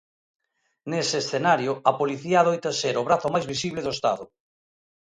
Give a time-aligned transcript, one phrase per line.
[0.91, 4.23] Nese escenario, "a policía adoita ser o brazo máis visible do estado".